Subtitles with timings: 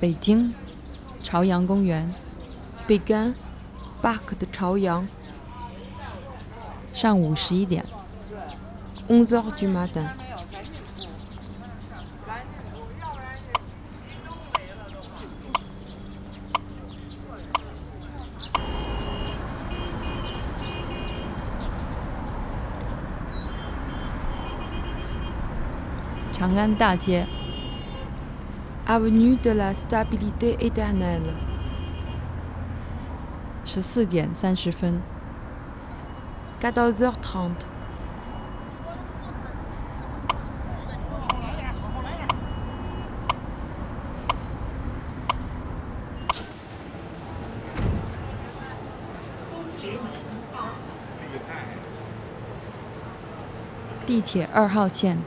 [0.00, 0.54] 北京，
[1.24, 2.14] 朝阳公园。
[2.86, 3.34] 北京
[4.00, 5.08] ，Parc de 朝阳。
[6.92, 7.84] 上午十一点
[9.08, 10.06] ，onze heures du matin。
[26.32, 27.26] 长安大街
[28.87, 31.33] ，Avenue de la Stabilité Éternelle。
[33.65, 35.01] 十四点三十分，
[36.61, 37.65] quatorze heures trente。
[54.05, 55.17] 地铁二号线。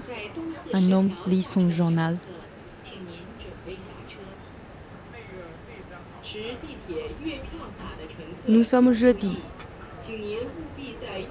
[0.74, 2.18] un homme lit son journal.
[8.48, 9.38] Nous sommes jeudi.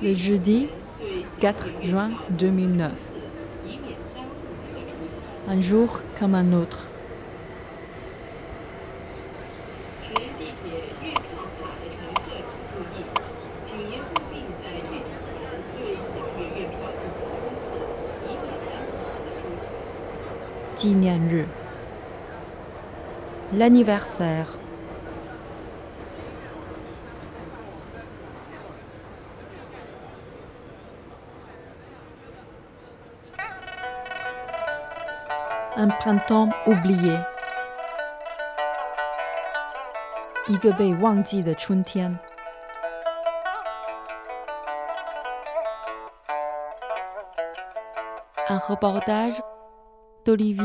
[0.03, 0.69] Le jeudi
[1.41, 2.93] 4 juin 2009
[5.51, 6.87] un jour comme un autre.
[23.53, 24.47] L'anniversaire.
[35.77, 37.19] Un printemps oublié.
[48.49, 49.43] Un reportage
[50.33, 50.57] Il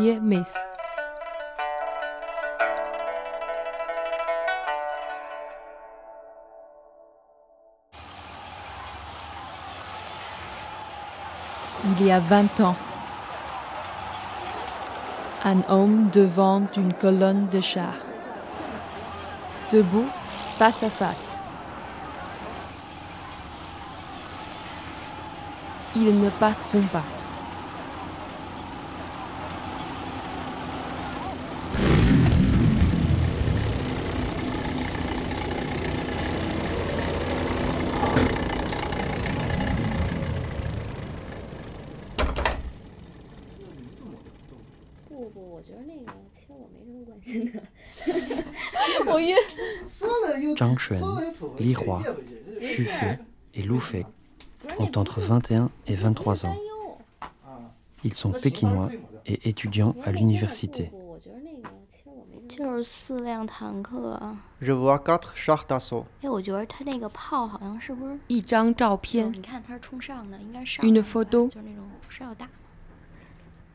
[12.05, 12.75] y a vingt ans
[15.43, 17.93] un homme devant une colonne de chars,
[19.71, 20.07] debout
[20.57, 21.35] face à face.
[25.95, 27.14] Ils ne passeront pas.
[50.55, 51.21] Zhang Xuan,
[51.59, 52.01] Li Hua,
[52.61, 53.17] Xu Fei
[53.53, 54.05] et Lu Fei
[54.79, 56.57] ont entre 21 et 23 ans.
[58.03, 58.91] Ils sont pékinois
[59.25, 60.91] et étudiants à l'université.
[64.61, 66.05] Je vois quatre chars d'assaut.
[70.83, 71.49] Une photo.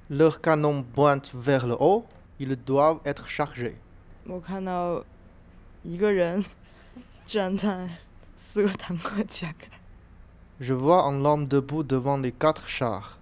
[0.09, 2.05] Leurs canons pointent vers le haut.
[2.41, 3.77] Ils doivent être chargés.
[10.59, 13.19] Je vois un homme debout devant les quatre chars.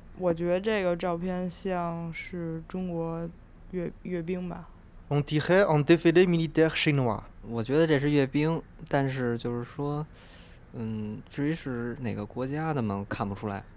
[5.10, 7.24] On dirait un défilé militaire chinois.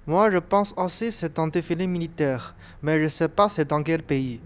[0.06, 2.53] Moi, je pense aussi c'est un défilé militaire,
[2.84, 4.40] mais je ne sais pas c'est dans quel pays.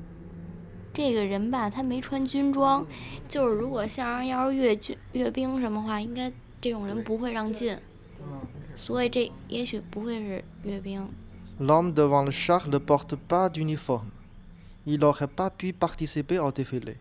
[0.94, 2.84] 这个人吧，他没穿军装，
[3.28, 7.78] 就是如果像上要是阅军阅兵什么话，应该这种人不会让进，
[8.74, 11.08] 所以这也许不会是阅兵。
[11.60, 14.10] L'homme devant le char ne porte pas d'uniforme.
[14.86, 16.96] Il n'aurait pas pu participer au défilé.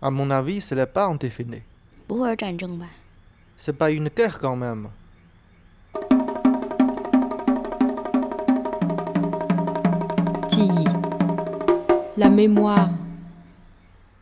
[0.00, 1.62] À mon avis, ce n'est pas un défilé.
[2.06, 2.88] 不会是战争吧？
[3.56, 4.90] C'est pas une guerre quand même.
[10.48, 10.88] 记忆，
[12.16, 12.88] la mémoire。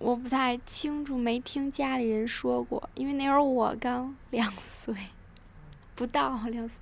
[0.06, 4.94] 我不太清楚，没听家里人说过，因为那会儿我刚两岁，
[5.96, 6.80] 不到两岁。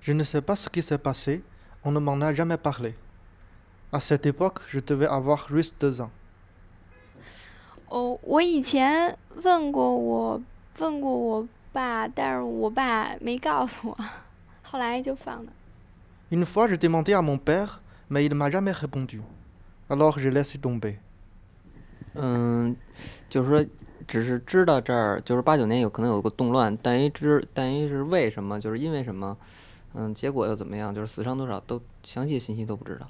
[0.00, 1.42] Je ne sais pas ce qui s'est passé.
[1.84, 2.94] On ne m'en a jamais parlé.
[3.92, 6.08] À cette époque, je devais avoir juste deux ans.
[7.90, 10.40] 哦，我以前问过我，
[10.78, 13.98] 问过我爸，但是我爸没告诉我，
[14.62, 15.52] 后来就放了。
[16.30, 19.20] Une fois, j'ai demandé à mon père, mais il m'a jamais répondu.
[19.90, 20.98] Alors, j'ai laissé tomber.
[22.14, 22.76] 嗯，
[23.30, 23.66] 就是说，
[24.06, 29.36] 只是知道这儿就是八九年有可能有个动乱，但一知但一是为什么，就是因为什么，
[29.94, 33.06] 嗯，结果又怎么样，就是死伤多少都详细信息都不知道。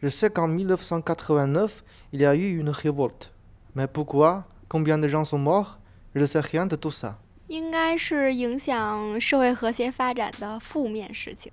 [0.00, 3.30] Je sais qu'en 1989, il y a eu une révolte.
[3.74, 5.78] Mais pourquoi Combien de gens sont morts
[6.14, 7.16] je ne sais rien de tout ça.
[7.48, 11.50] 应该是影响社会和谐发展的负面事情。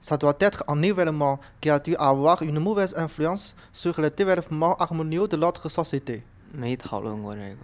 [0.00, 4.76] Ça doit être un événement qui a dû avoir une mauvaise influence sur le développement
[4.76, 6.22] harmonieux de notre société.
[6.52, 7.56] 没讨论过这个，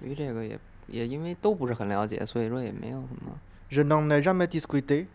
[0.00, 0.58] 对于这个也
[0.88, 3.38] 也因为都不是很了解，所以说也没有什么。
[3.70, 5.06] Je n'en ai jamais discuté,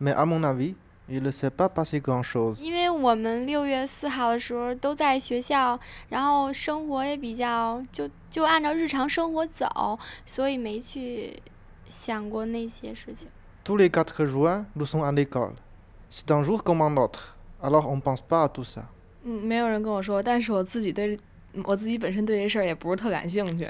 [0.00, 0.74] mais à mon avis,
[1.06, 2.62] il ne s'est pas passé grand-chose.
[2.62, 11.38] 因为我们六月四号的时候都在学校，然后生活也比较就就按照日常生活走，所以没去
[11.90, 13.28] 想过那些事情。
[13.64, 15.54] Tous les 4 juin, nous sommes à l'école.
[16.10, 18.82] C'est un jour comme un autre, alors on ne pense pas à tout ça.
[19.24, 21.18] 嗯，没有人跟我说，但是我自己对
[21.64, 23.68] 我自己本身对这事儿也不是特感兴趣。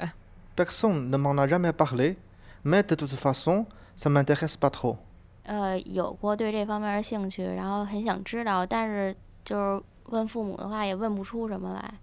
[0.55, 2.17] Personne ne m'en a jamais parlé,
[2.63, 3.65] mais de toute façon,
[3.97, 4.97] ça m'intéresse pas trop.
[5.43, 11.93] 呃，有过对这方面的兴趣，然后很想知道，但是就是问父母的话也问不出什么来。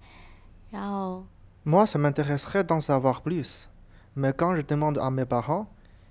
[0.70, 1.24] 然后
[1.64, 3.68] Moi, ça m'intéresserait d'en savoir plus,
[4.16, 5.66] mais quand je demande à mes parents,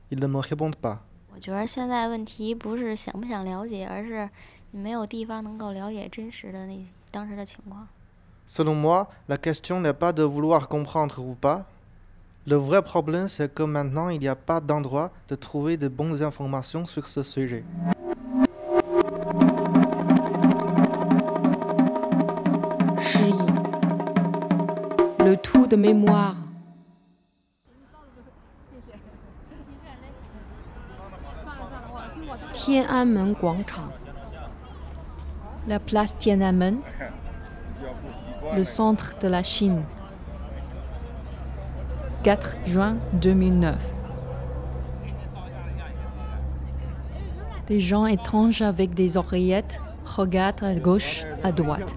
[0.10, 1.00] ils ne me répondent pas.
[1.36, 4.30] 我觉得现在问题不是想不想了解，而是
[4.72, 7.88] 你没有地方能够了解真实的那当时的情况。
[8.48, 11.64] Selon moi, la question n'est pas de vouloir comprendre ou pas.
[12.46, 16.22] Le vrai problème, c'est que maintenant, il n'y a pas d'endroit de trouver de bonnes
[16.22, 17.64] informations sur ce sujet.
[23.00, 23.34] 失忆，
[25.24, 26.36] le tout de mémoire。
[32.67, 33.93] Tiananmen Guangchang,
[35.69, 36.79] la place Tiananmen,
[38.57, 39.85] le centre de la Chine.
[42.25, 43.77] 4 juin 2009.
[47.69, 51.95] Des gens étranges avec des oreillettes regardent à gauche, à droite.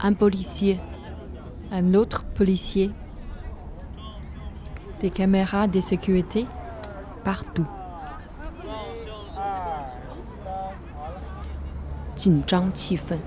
[0.00, 0.78] Un policier,
[1.70, 2.90] un autre policier,
[5.00, 6.46] des caméras de sécurité
[7.24, 7.66] partout.
[12.15, 13.19] 紧张气氛，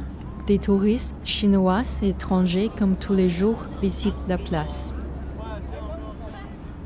[0.47, 4.93] des touristes chinois et étrangers comme tous les jours visitent la place.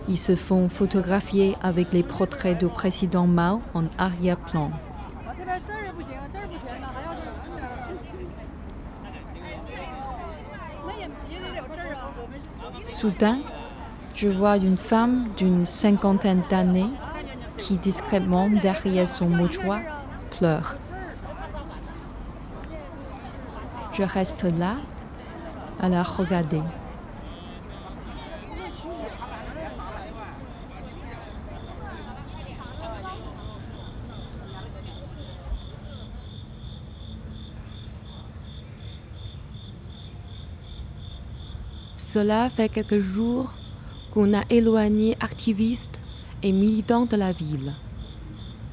[0.08, 4.72] Ils se font photographier avec les portraits du président Mao en arrière-plan.
[13.05, 13.41] Soudain,
[14.15, 16.89] je vois une femme d'une cinquantaine d'années
[17.59, 19.81] qui discrètement derrière son mouchoir
[20.31, 20.77] pleure.
[23.93, 24.77] Je reste là
[25.83, 26.63] à la regarder.
[42.15, 43.55] Cela fait quelques jours
[44.13, 46.01] qu'on a éloigné activistes
[46.45, 47.75] et militants de la ville.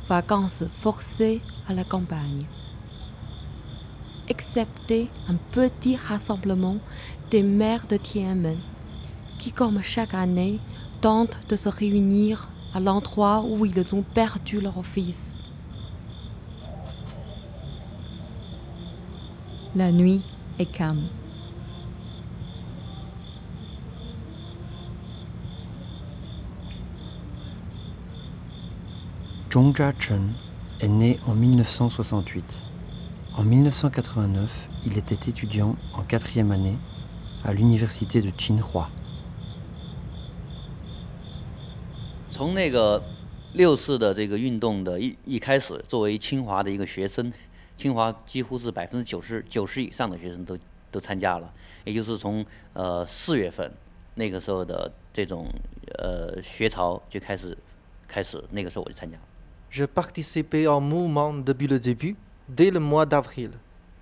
[0.08, 2.46] Vacances forcées à la campagne.
[4.28, 6.78] Excepté un petit rassemblement
[7.32, 8.60] des maires de Tiananmen
[9.40, 10.60] qui, comme chaque année,
[11.02, 15.40] tentent de se réunir à l'endroit où ils ont perdu leur fils.
[19.74, 20.22] La nuit
[20.60, 21.08] est calme.
[29.51, 30.35] Zhong Jia-chen
[30.81, 32.65] est né en 1968.
[33.37, 36.77] En 1989, il était étudiant en quatrième année
[37.45, 38.89] à l'université de Tsinghua.
[42.31, 43.03] 从那个
[43.55, 47.33] 六四的这个运动的一一开始，作为清华的一个学生，
[47.77, 50.59] 清华几乎是百分之九十九十以上的学生都
[50.91, 51.51] 都参加了，
[51.85, 52.45] 也就是从
[52.75, 53.73] 呃四月份
[54.17, 55.47] 那个时候的这种
[55.99, 57.57] 呃学潮就开始
[58.07, 59.23] 开始，那个时候我就参加了。
[59.71, 62.17] Je participais au mouvement depuis le début,
[62.49, 63.51] dès le mois d'avril,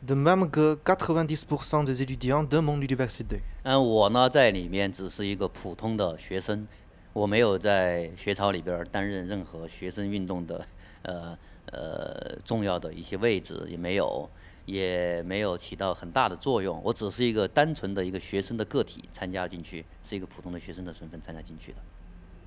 [0.02, 3.40] de même que 90% des étudiants de mon université.
[3.64, 6.66] 嗯，我呢在里面只是一个普通的学生，
[7.12, 10.64] 我没有在学潮里边儿担任任何学生运动的
[11.02, 11.36] 呃
[11.72, 14.28] 呃重要的一些位置，也没有，
[14.66, 16.80] 也没有起到很大的作用。
[16.84, 21.78] 我只是一个单纯的一个学生的个体参加进去，是一个普通的学生的身份参加进去的。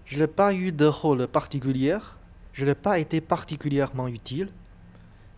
[0.06, 2.00] Je n'ai pas eu de rôle particulier,
[2.54, 4.50] je n'ai pas été particulièrement utile.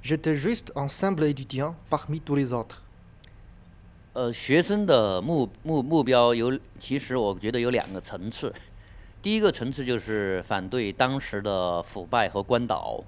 [0.02, 2.84] J'étais juste un simple étudiant parmi tous les autres.
[4.14, 8.54] 呃，学生的目目目标有，其实我觉得有两个层次。
[9.22, 13.04] 第一个层次就是反对当时的腐败和官倒，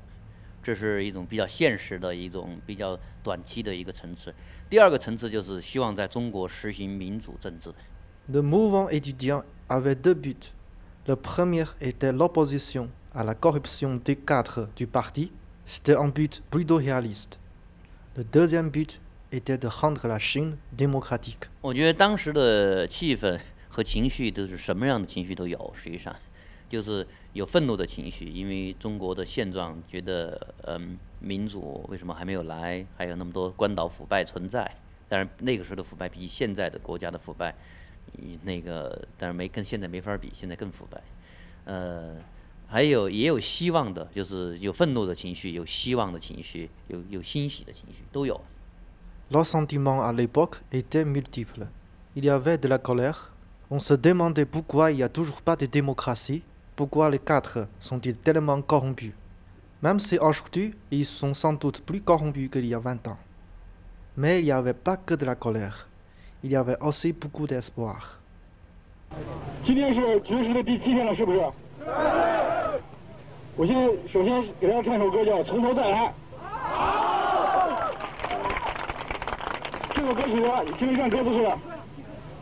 [0.61, 4.33] 这是一种比较现实的一种比较短期的一个层次。
[4.69, 7.73] 第二个层次就是希望在中国实行民主政治。
[8.31, 10.51] Le mouvement étudiant avait deux buts.
[11.07, 15.32] Le premier était l'opposition à la corruption des cadres du parti.
[15.64, 17.38] C'était un but plutôt réaliste.
[18.14, 19.00] Le deuxième but
[19.32, 21.48] était de rendre la Chine démocratique.
[21.62, 26.14] 我觉得当时的气氛和情绪都是什么样的情绪都有，实际上
[26.68, 32.84] 就是有愤怒的情绪，因为中国的现状觉得，嗯，民主为什么还没有来？
[32.96, 34.70] 还有那么多官倒腐败存在。
[35.08, 37.54] 当然那个时候的腐败比现在的国家的腐败。
[38.44, 41.02] 那个，但是没跟现在没法比，现在更腐败。
[41.64, 42.14] 呃，
[42.67, 48.39] 还有也有希望的，就是有愤怒的情绪，有希望的情绪，有有欣喜的情绪，都有。
[49.29, 51.67] Le sentiment à l'époque était multiple.
[52.15, 53.31] Il y avait de la colère.
[53.69, 56.43] On se demandait pourquoi il n'y a toujours pas de démocratie,
[56.75, 59.13] pourquoi les cadres sont-ils tellement corrompus.
[59.81, 63.17] Même si aujourd'hui, ils sont sans doute plus corrompus qu'il y a 20 ans.
[64.17, 65.87] Mais il n'y avait pas que de la colère
[66.43, 68.19] il y avait aussi beaucoup d'espoir.
[71.86, 72.26] 今天
[72.58, 73.62] 是绝食的第七天了，是不是？
[73.62, 73.74] 我先
[74.12, 75.98] 首先给大家唱首歌，叫《从头再来》。
[76.40, 77.92] 好
[79.94, 81.48] 这首歌曲呢，听一看歌词是：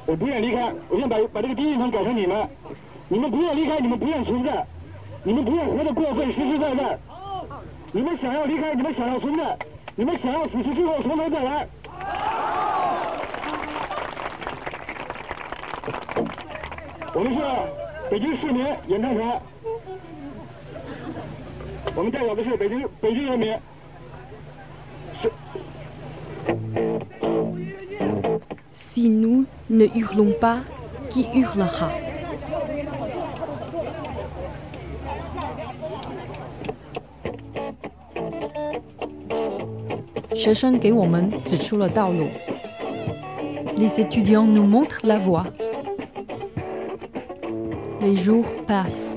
[0.07, 0.73] 我不愿离开。
[0.89, 2.49] 我先把把这个第一层改成你们，
[3.09, 4.67] 你们不愿离开，你们不愿存在，
[5.23, 6.99] 你们不愿活得过分，实实在在。
[7.93, 9.57] 你们想要离开，你们想要存在，
[9.95, 11.69] 你们想要死去之后从头再来。
[17.17, 17.41] 我们是
[18.10, 19.42] 北京市民演唱团，
[21.96, 23.58] 我们代表的是北京北京人民。
[25.22, 25.32] 是。
[28.72, 30.60] Si nous ne hurlons pas,
[31.10, 31.90] qui hurlera
[40.34, 42.28] 学生给我们指出了道路。
[43.76, 45.46] Les étudiants nous montrent la voie.
[48.05, 49.17] Les jours passent.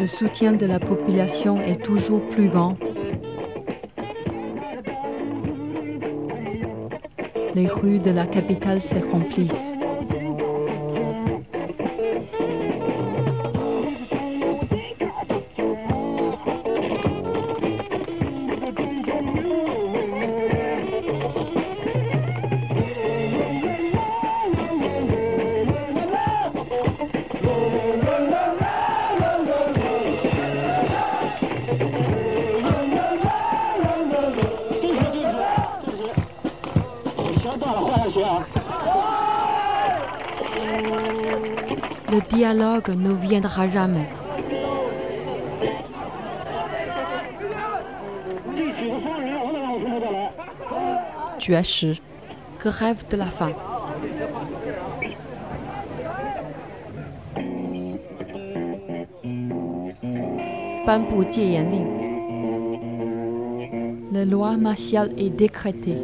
[0.00, 2.76] Le soutien de la population est toujours plus grand.
[7.54, 9.77] Les rues de la capitale se remplissent.
[42.94, 44.08] Ne viendra jamais.
[51.38, 51.62] Tu as
[52.68, 53.52] rêve de la fin.
[64.12, 65.98] La loi martiale est décrétée.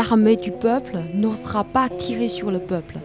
[0.00, 2.96] L'armée du peuple n'osera pas tirer sur le peuple.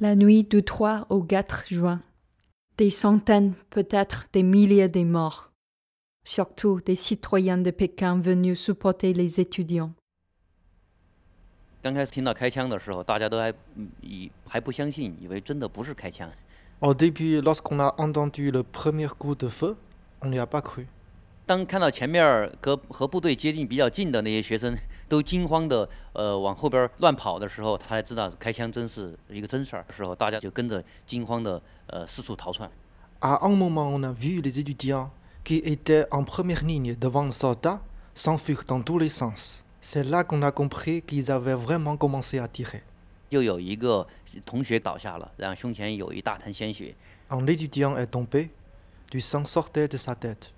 [0.00, 2.00] La nuit du 3 au 4 juin,
[2.78, 5.52] des centaines, peut-être des milliers de morts,
[6.24, 9.92] surtout des citoyens de Pékin venus supporter les étudiants.
[11.80, 13.52] 刚开始听到开枪的时候，大家都还
[14.00, 16.28] 以还不相信，以为真的不是开枪。
[16.80, 19.76] Au début, lorsqu'on a entendu le premier coup de feu,
[20.20, 20.86] on n'y a pas cru.
[21.46, 24.76] 当看到前面和和部队接近比较近的那些学生
[25.08, 29.84] 都惊慌的呃往后边乱跑的时候，他才知道开枪真是一个真事儿。
[29.90, 32.70] 时候，大家就跟着惊慌的呃四处逃窜。
[33.20, 35.10] À un moment, on a vu les étudiants
[35.42, 37.80] qui étaient en première ligne devant le soldat
[38.14, 39.64] s'enfuir dans tous les sens.
[39.80, 42.82] C'est là qu'on a compris qu'ils avaient vraiment commencé à tirer.
[47.30, 48.50] Un étudiant est tombé,
[49.10, 50.52] du sang sortait de sa tête.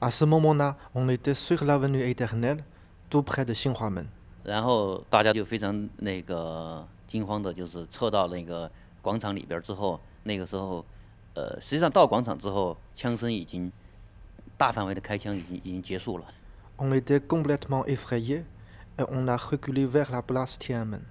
[0.00, 2.64] À ce moment-là, on était sur l'avenue éternelle,
[3.10, 4.06] tout près de Xinhuamen.
[11.34, 13.70] 呃，实际上到广场之后，枪声已经
[14.56, 16.24] 大范围的开枪已经已经结束了。
[16.78, 18.44] On était complètement effrayés
[18.96, 21.02] et on a reculé vers la place Tiananmen.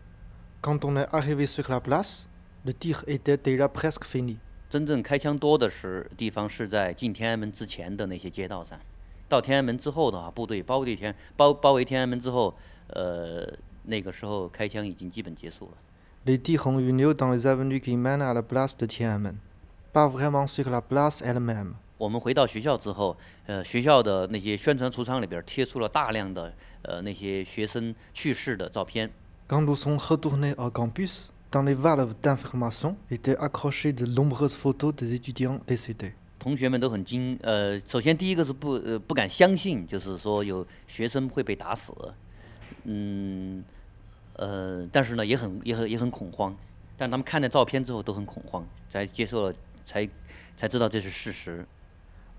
[0.61, 2.27] Quand on est arrivé sur la place,
[2.65, 4.37] le tir était déjà presque fini.
[4.69, 8.77] 真正开枪多的是地方是在进天安门之前的那些街道上，
[9.29, 12.53] 到天安门之后的话，部队包围天包包围天安门之后，
[12.87, 13.47] 呃，
[13.83, 15.77] 那个时候开枪已经基本结束了。
[16.25, 19.35] Les tirs ont eu lieu dans les avenues qui mènent à la place de Tiananmen,
[19.97, 21.73] pas vraiment sur la place elle-même.
[21.97, 29.09] 我们回到学校之后，呃，学校的那些宣传橱窗里边贴出了大量的呃那些学生去世的照片。
[29.47, 35.15] Quand nous sommes retournés au campus, dans les valves d'information étaient accrochées de nombreuses photos des
[35.15, 36.11] étudiants décédés.
[36.37, 41.91] 同学们都很惊，呃，首先第一个是不呃不敢相信，就是说有学生会被打死，
[42.83, 43.63] 嗯，
[44.33, 46.55] 呃，但是呢也很也很也很恐慌，
[46.95, 49.55] 但他们看了照片之后都很恐慌，才接受了，
[49.87, 50.07] 才
[50.57, 51.65] 才知道这是事实。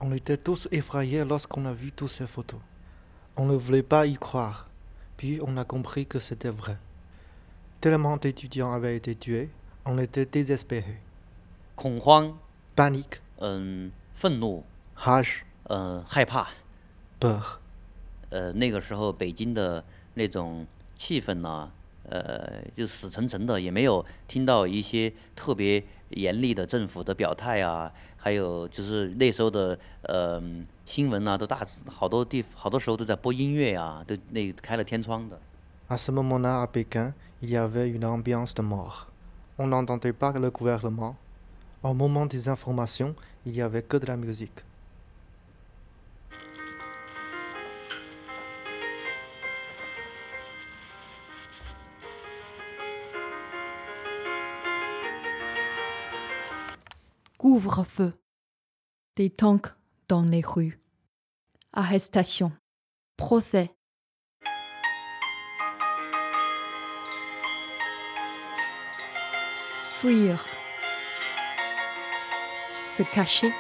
[0.01, 2.61] On était tous effrayés lorsqu'on a vu toutes ces photos.
[3.37, 4.67] On ne voulait pas y croire.
[5.17, 6.77] Puis on a compris que c'était vrai.
[7.81, 9.49] Tellement d'étudiants avaient été tués,
[9.85, 11.01] on était désespérés.
[11.75, 12.39] 恐慌
[12.77, 14.65] ，Panique, 嗯，愤怒
[14.97, 16.49] ，rage, 嗯，害怕
[17.19, 17.59] ，peur.
[18.31, 19.83] 呃，那个时候北京的
[20.15, 21.73] 那种气氛呢，
[22.09, 30.43] 呃，就死沉沉的，也没有听到一些特别严厉的政府的表态啊，还有就是那时候的呃
[30.85, 35.39] 新闻啊，都大好多地好多时候都在播音乐啊，都那开了天窗的。
[57.49, 58.13] Couvre-feu.
[59.17, 59.73] Des tanks
[60.07, 60.79] dans les rues.
[61.73, 62.53] Arrestation.
[63.17, 63.75] Procès.
[69.89, 70.45] Fuir.
[72.87, 73.51] Se cacher.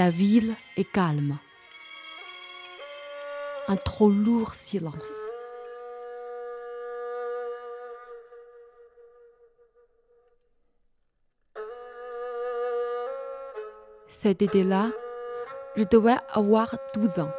[0.00, 1.36] La ville est calme.
[3.68, 5.12] Un trop lourd silence.
[14.08, 14.88] Cet été-là,
[15.76, 17.32] je devais avoir 12 ans.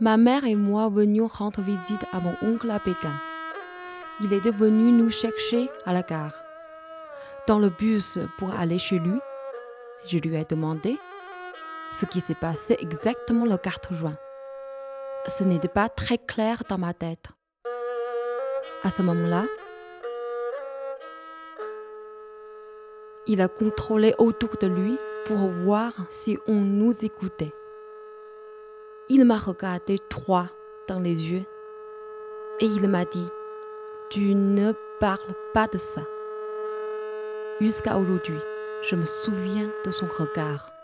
[0.00, 3.14] Ma mère et moi venions rendre visite à mon oncle à Pékin.
[4.20, 6.42] Il était venu nous chercher à la gare.
[7.46, 9.20] Dans le bus pour aller chez lui,
[10.06, 10.98] je lui ai demandé
[11.94, 14.16] ce qui s'est passé exactement le 4 juin.
[15.28, 17.28] Ce n'était pas très clair dans ma tête.
[18.82, 19.44] À ce moment-là,
[23.26, 27.54] il a contrôlé autour de lui pour voir si on nous écoutait.
[29.08, 30.48] Il m'a regardé droit
[30.88, 31.44] dans les yeux
[32.58, 33.28] et il m'a dit
[34.10, 36.02] Tu ne parles pas de ça.
[37.60, 38.38] Jusqu'à aujourd'hui,
[38.82, 40.74] je me souviens de son regard.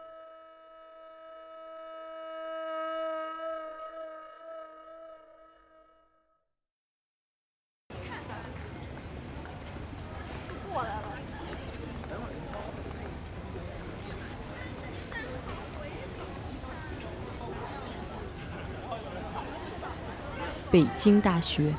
[20.70, 21.72] 北京大学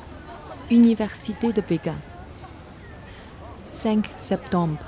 [0.70, 1.96] Université de Pékin
[3.66, 4.78] 5 septembre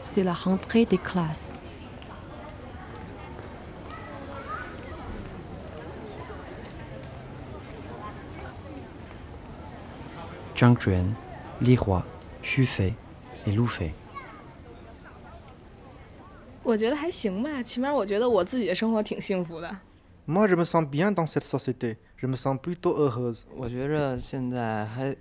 [0.00, 1.54] C'est la rentrée des classes.
[10.56, 11.14] Zhang Juan,
[11.60, 12.04] Li Hua,
[12.42, 12.94] Xu Fei
[13.46, 13.92] et Lu Fei.
[16.62, 19.76] 我觉得还行吧，起码我觉得我自己的生活挺幸福的。
[20.27, 21.97] Moi, je me sens bien dans cette société.
[22.15, 23.43] Je me sens plutôt heureuse.
[23.55, 25.15] 我觉着现在还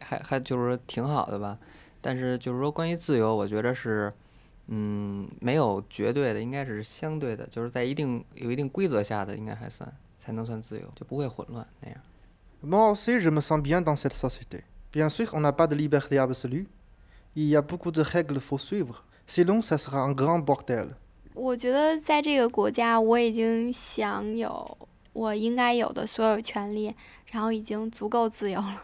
[0.00, 1.58] 还还就是说挺好的吧，
[2.00, 4.10] 但是就是说关于自由，我觉着是，
[4.68, 12.00] 嗯，没有绝对的，应该是相对的，就是在一定有一定规则下的，应该还算才能算自由，就不会混乱那样。
[12.62, 14.64] Moi aussi, je me sens bien dans cette société.
[14.92, 16.66] Bien sûr, on n'a pas de liberté absolue,
[17.36, 19.04] Il y a beaucoup de règles faut suivre.
[19.26, 20.96] Sinon, ça sera un grand bordel.
[21.35, 24.77] 我觉得在这个国家，我已经享有
[25.13, 26.95] 我应该有的所有权利，
[27.31, 28.81] 然后已经足够自由了。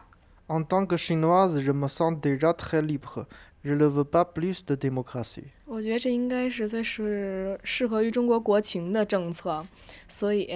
[0.47, 3.25] En tant que chinoise, je me sens déjà très libre.
[3.63, 5.45] Je ne veux pas plus de démocratie.
[5.65, 9.65] 我觉得这应该是最适适合于中国国情的政策，
[10.07, 10.49] 所以，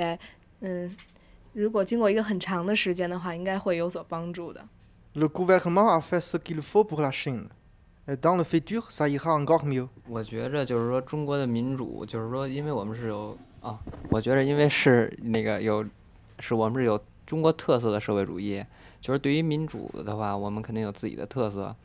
[0.62, 0.96] 嗯，
[1.54, 4.68] 如果经过一个很长的时间的话，应该会有所帮助的。
[5.14, 7.50] Le gouvernement a fait ce qu'il faut pour la Chine.
[8.08, 9.88] Et dans le futur, ça ira encore mieux.
[10.08, 15.84] 我觉着就是说中国的民主，就是说，因为我们是有啊，我觉着因为是那个有，
[16.40, 18.64] 是我们是有中国特色的社会主义，
[19.02, 21.76] 就是对于民主的话，我们肯定有自己的特色。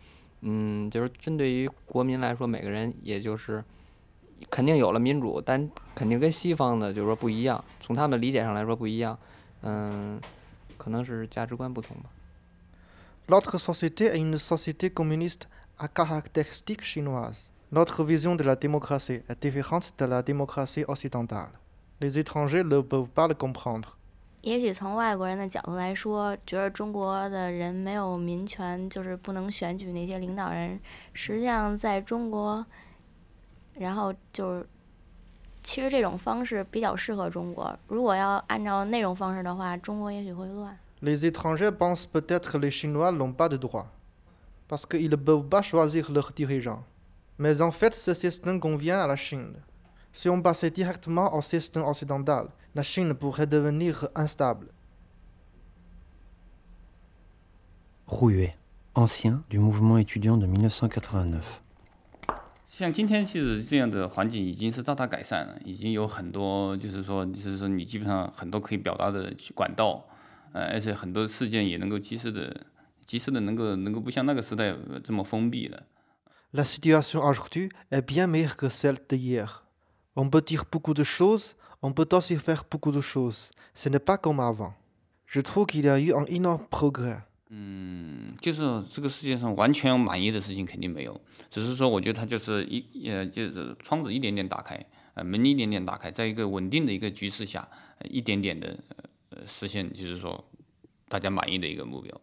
[0.43, 3.65] 嗯，就是针对于国民来说，每个人也就是
[4.51, 9.19] 肯定有了民主，但肯定跟西方的就是说不一样，从他们理解上来说不一样。
[9.63, 10.21] 嗯，
[10.77, 12.11] 可能是价值观不同吧。
[13.29, 15.43] Notre société est une société communiste
[15.80, 17.52] à caractéristiques chinoises.
[17.72, 21.50] Notre vision de la démocratie est différente de la démocratie occidentale.
[22.00, 23.98] Les étrangers ne peuvent pas le comprendre.
[24.42, 30.80] 也许从外国人的角度来说，觉得中国的人没有民权，就是不能选举那些领导人。
[31.14, 32.64] 实际上，在中国，
[33.80, 34.68] 然后就是，
[35.64, 37.76] 其实这种方式比较适合中国。
[37.88, 40.78] 如果要按照那种方式的话，中国也许会乱。
[41.02, 43.88] Les étrangers pensent peut-être que les Chinois n'ont pas de droit,
[44.70, 46.84] parce qu'ils ne peuvent pas choisir leurs dirigeants.
[47.38, 49.54] Mais en fait, ce système convient à la Chine.
[50.12, 54.68] Si on passait directement au système occidental, la Chine pourrait devenir instable.
[58.08, 58.56] Rouet,
[58.94, 61.62] ancien du mouvement étudiant de 1989.
[62.66, 70.06] 像今天其实这样的环境已经是大大改善了，已经有很多就是说，就是说你基本上很多可以表达的管道，
[70.52, 72.54] 呃，而且很多事件也能够及时的、
[73.11, 75.83] 及时的能够能够不像那个时代这么封闭了。
[76.53, 79.65] La situation aujourd'hui est bien meilleure que celle d'hier.
[80.15, 81.55] On peut dire beaucoup de choses.
[81.83, 83.51] On peut aussi faire beaucoup de choses.
[83.75, 84.75] Ce n'est pas comme avant.
[85.27, 87.23] Je trouve qu'il y a eu un énorme progrès.
[87.49, 91.21] 嗯，就是这个世界上完全满意的事情肯定没有，
[91.51, 94.81] 只是说我觉得它就是一呃，就是窗子一点点打开，
[95.15, 97.69] 呃，门一点点打开，在一个稳定的一个局势下，
[98.05, 98.79] 一点点的
[99.31, 100.45] 呃实现，就是说
[101.09, 102.21] 大家满意的一个目标。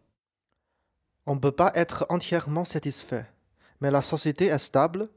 [1.30, 3.26] On ne peut pas être entièrement satisfait,
[3.82, 5.10] mais la société est stable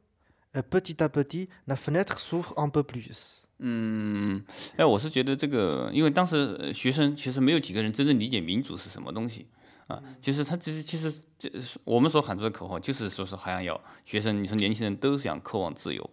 [0.56, 3.44] et petit à petit la fenêtre s'ouvre un peu plus.
[3.60, 4.42] 嗯，
[4.76, 9.46] 哎，我是觉得这个，因为当时学生其实没有几个人真正理解民主是什么东西
[9.86, 10.02] 啊。
[10.20, 11.48] 其实他其实其实这
[11.84, 16.10] 我们所喊出的口号，就是说是好像要学生，你说年轻人都想渴望自由，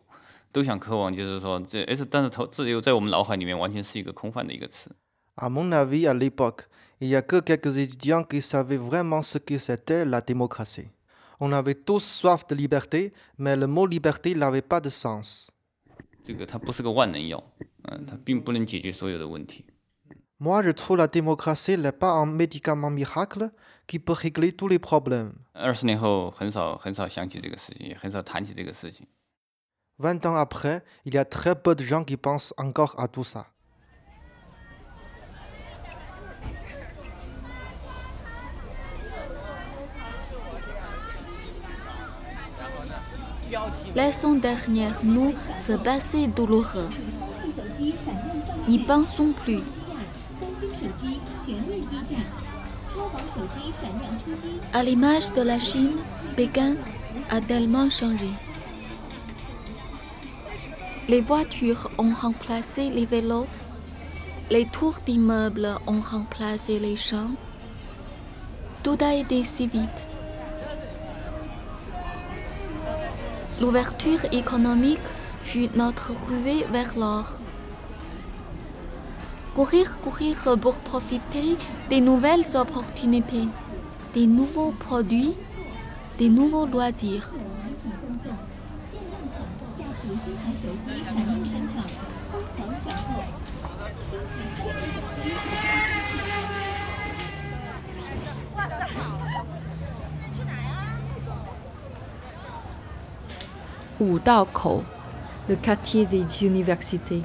[0.52, 4.92] 都想渴望，就是说这，而且但是投自由在我们脑海里面完全是一个空泛的一个词。
[5.38, 6.66] À mon avis, à l'époque,
[7.00, 10.90] Il n'y a que quelques étudiants qui savaient vraiment ce que c'était la démocratie.
[11.40, 15.52] On avait tous soif de liberté, mais le mot liberté n'avait pas de sens.
[20.40, 23.52] Moi, je trouve la démocratie n'est pas un médicament miracle
[23.86, 25.34] qui peut régler tous les problèmes.
[30.00, 33.24] 20 ans après, il y a très peu de gens qui pensent encore à tout
[33.24, 33.48] ça.
[43.96, 45.34] Laissons derrière nous
[45.66, 46.90] ce passé douloureux.
[48.68, 49.62] N'y pensons plus.
[54.74, 55.98] À l'image de la Chine,
[56.36, 56.74] Pékin
[57.30, 58.30] a tellement changé.
[61.08, 63.48] Les voitures ont remplacé les vélos,
[64.50, 67.32] les tours d'immeubles ont remplacé les champs.
[68.84, 70.08] Tout a été si vite.
[73.60, 75.00] L'ouverture économique
[75.42, 77.40] fut notre ruée vers l'or.
[79.56, 81.58] Courir, courir pour profiter
[81.90, 83.48] des nouvelles opportunités,
[84.14, 85.34] des nouveaux produits,
[86.20, 87.32] des nouveaux loisirs.
[104.00, 104.84] Wu Daokou,
[105.50, 107.24] le quartier des universités.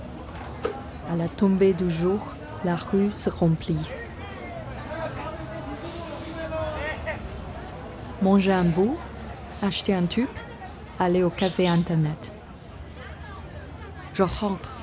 [1.11, 2.19] À la tombée du jour,
[2.65, 3.77] la rue se remplit.
[8.23, 8.97] Manger un bout,
[9.63, 10.31] acheter un truc,
[10.99, 12.33] aller au café internet.
[14.15, 14.75] Je rentre.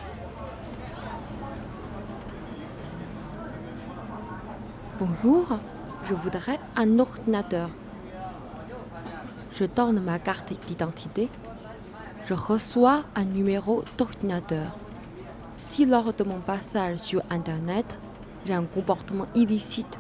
[4.99, 5.57] Bonjour,
[6.03, 7.71] je voudrais un ordinateur.
[9.57, 11.29] je donne ma carte d'identité,
[12.28, 14.78] je reçois un numéro d'ordinateur.
[15.56, 17.98] Si lors de mon passage sur Internet,
[18.44, 19.98] j'ai un comportement illicite,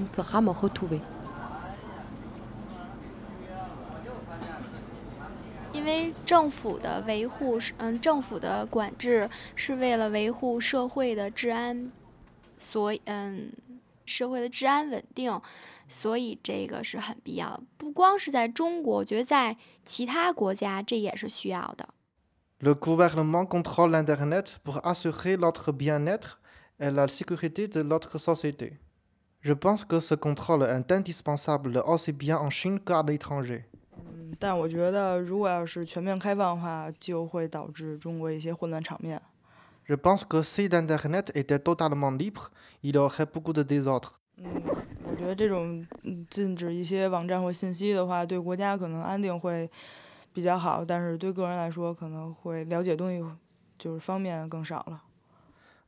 [0.00, 1.00] on sera me retrouver.
[5.72, 11.92] 因为政府的维护是，嗯，政府的管制是为了维护社会的治安，
[12.58, 13.50] 所以，嗯，
[14.11, 15.41] 社会的治安稳定，
[15.87, 17.63] 所以这个是很必要的。
[17.77, 21.87] 不光是在中国，我觉得在其他国家这也是需要的。
[22.59, 26.39] Le gouvernement contrôle l'Internet pour assurer notre bien-être
[26.79, 28.79] et la sécurité de notre société.
[29.41, 33.63] Je pense que ce contrôle est indispensable aussi bien en Chine qu'à l'étranger.
[34.39, 39.21] 但我觉得，如果要是全面开放的话，就会导致中国一些混乱场面。
[39.90, 42.50] Je pense que si l'Internet était totalement libre,
[42.82, 44.12] il y aurait beaucoup de désordre.
[44.38, 44.62] 嗯，
[45.08, 45.86] 我觉得这种
[46.28, 49.70] 禁止一些网站或信息的话，对国家可能安定会
[50.32, 53.24] 比较好，但是对个人来说，可能会了解东西
[53.78, 55.02] 就是方面更少了。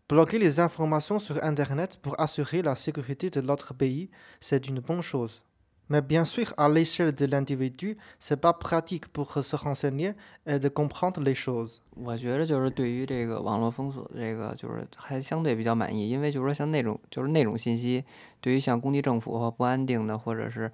[0.08, 4.08] Bloquer les informations sur Internet pour assurer la sécurité de notre pays,
[4.40, 5.42] c'est une bonne chose.
[5.90, 10.12] Mais bien sûr, à l'échelle de l'individu, c'est pas pratique pour se renseigner
[10.46, 11.80] et de comprendre les choses.
[11.96, 18.04] 我觉得就是对于这个网络封锁这个，就是还相对比较满意，因为就是说像那种就是那种信息，
[18.42, 20.70] 对于像攻击政府或不安定的，或者是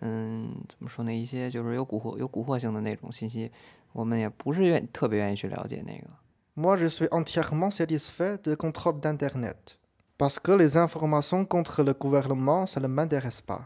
[0.00, 3.50] 嗯怎么说呢，一些就是有蛊惑有蛊惑性的那种信息，
[3.92, 6.06] 我们也不是愿特别愿意去了解那个。
[6.54, 9.76] Moi, je suis entièrement satisfait du contrôle d'Internet.
[10.18, 13.64] Parce que les informations contre le gouvernement, ça ne m'intéresse pas.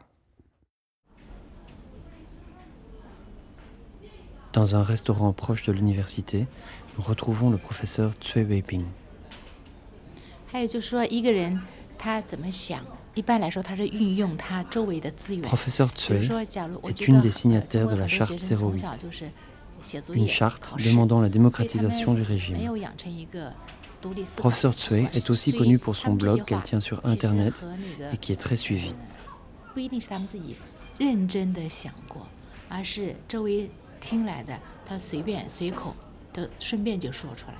[4.54, 6.46] Dans un restaurant proche de l'université,
[6.98, 8.84] nous retrouvons le professeur Tsui Weiping.
[15.42, 16.30] Professeur Tsui
[16.88, 18.86] est une des signataires de la charte 08,
[20.14, 22.58] une charte demandant la démocratisation du régime.
[24.36, 27.66] Professeur Tsui est aussi connu pour son blog qu'elle tient sur Internet
[28.12, 28.94] et qui est très suivi.
[34.01, 35.95] 不一定是他们自己认真的想过，而是周围听来的，他随便随口
[36.33, 37.57] 的顺便就说出来。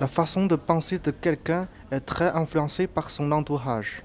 [0.00, 4.02] La façon de penser de quelqu'un est très influencée par son entourage.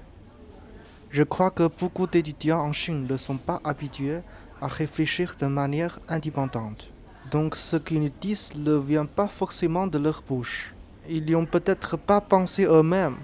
[1.10, 4.22] Je crois que beaucoup d'étudiants en Chine ne sont pas habitués
[4.60, 6.88] à réfléchir de manière indépendante.
[7.30, 10.74] Donc ce qu'ils disent ne vient pas forcément de leur bouche.
[11.08, 13.16] Ils n'y ont peut-être pas pensé eux-mêmes.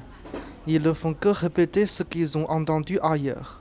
[0.66, 3.56] Ils ne font que répéter ce qu'ils ont entendu ailleurs.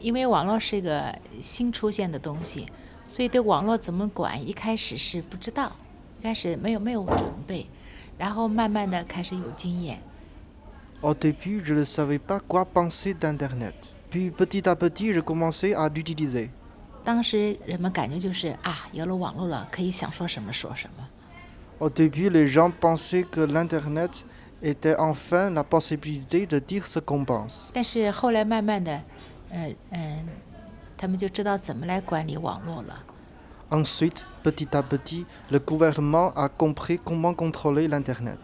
[0.00, 2.66] 因为网络是个新出现的东西，
[3.11, 5.73] 所以对网络怎么管，一开始是不知道，
[6.17, 7.67] 一开始没有没有准备，
[8.17, 9.99] 然后慢慢的开始有经验。
[11.01, 13.73] Au début, je ne savais pas quoi penser d'Internet.
[14.09, 16.51] Puis petit à petit, je commençais à l'utiliser.
[17.03, 21.05] 当时人们感觉就是啊，有了网络了，可以想说什么说什么。
[21.79, 24.23] Au début, les gens pensaient que l'Internet
[24.63, 27.71] était enfin la possibilité de dire ce qu'on pense.
[27.73, 29.01] 但是后来慢慢的，
[29.51, 30.27] 嗯嗯，
[31.01, 33.03] 他们就知道怎么来管理网络了。
[33.71, 38.37] Ensuite, petit à petit, le gouvernement a compris comment contrôler l'Internet.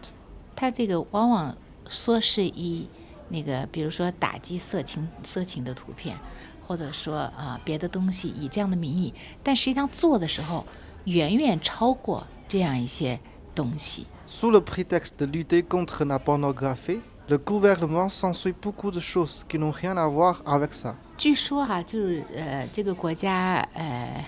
[0.56, 1.56] 他这个往往
[1.88, 2.88] 说是以
[3.28, 6.18] 那个，比如说打击色情色情的图片，
[6.66, 10.66] 或者说啊别的东西，以这样的名义，但实际上做的时候
[11.04, 13.20] 远远超过这样一些
[13.54, 14.08] 东西。
[14.28, 19.71] Sous le prétexte de lutter contre la pornographie, le gouvernement censurait beaucoup de choses qui n'ont
[19.71, 20.95] rien à voir avec ça.
[21.17, 24.25] 据说哈、就是呃这个国家呃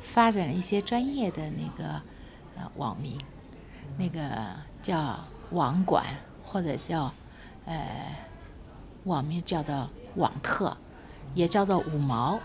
[0.00, 2.00] 发展了一些专业的那个
[2.56, 3.18] 呃网民，
[3.98, 4.20] 那个
[4.82, 5.18] 叫
[5.50, 6.04] 网管
[6.44, 7.12] 或者叫
[7.66, 8.16] 呃
[9.04, 10.76] 网民叫做网特，
[11.34, 12.40] 也叫做五毛。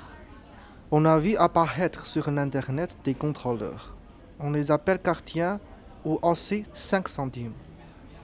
[0.92, 3.94] On a vu apparaître sur l'Internet des contrôleurs.
[4.40, 5.60] On les appelle quartiers
[6.04, 7.54] ou aussi 5 centimes.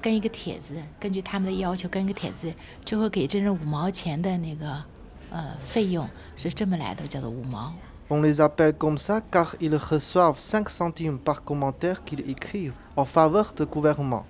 [0.01, 2.53] 跟一个帖子，根据他们的要求，跟一个帖子
[2.83, 4.83] 就会给这人五毛钱的那个
[5.31, 7.73] 呃费用，是这么来的，叫做五毛。
[8.07, 13.03] On les appelle comme ça car ils reçoivent 5 centimes par commentaire qu'ils écrivent en
[13.03, 14.25] faveur du gouvernement.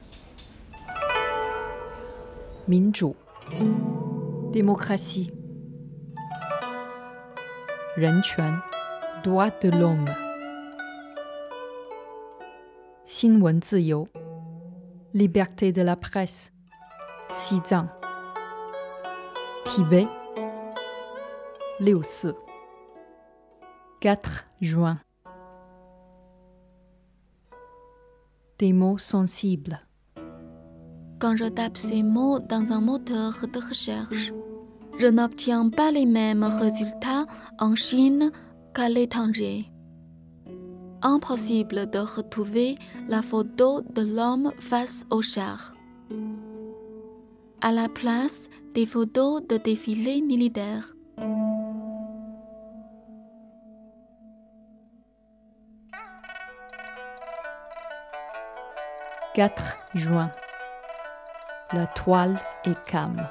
[2.66, 3.16] 民主
[4.54, 5.30] démocratie
[7.98, 8.62] 人权
[9.22, 10.08] droit de l'homme
[13.06, 14.08] 新闻自由
[15.15, 16.53] liberté de la presse,
[17.31, 17.89] Xizang,
[19.65, 20.07] Tibet,
[21.81, 22.27] Léosse,
[24.01, 24.99] 4 juin.
[28.59, 29.81] Des mots sensibles.
[31.19, 34.33] Quand je tape ces mots dans un moteur de recherche,
[34.99, 37.27] je n'obtiens pas les mêmes résultats
[37.59, 38.31] en Chine
[38.75, 39.71] qu'à l'étranger.
[41.03, 42.75] Impossible de retrouver
[43.09, 45.75] la photo de l'homme face au char.
[47.61, 50.95] À la place des photos de défilés militaires.
[59.35, 60.31] 4 juin.
[61.73, 63.29] La toile est calme.